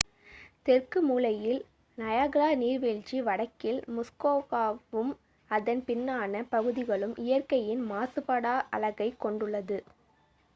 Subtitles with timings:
[0.65, 1.59] தெற்கு மூலையில்
[1.97, 5.11] நயாகரா நீர்வீழ்ச்சி வடக்கில் முஸ்கோகாவும்
[5.49, 9.79] அதன் பின்னான பகுதிகளும் இயற்கையின் மாசுபடாத அழகைக் கொண்டுள்ளது